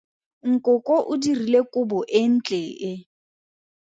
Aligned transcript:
Nkoko 0.53 0.95
o 1.11 1.13
dirile 1.21 1.61
kobo 1.73 1.97
e 2.19 2.21
ntle 2.33 2.61
e. 2.91 2.93